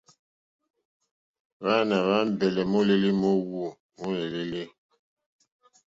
[1.61, 3.63] Hwàana hwa ambɛlɛ mòlèli mo awu
[3.97, 4.61] mo èlèlè.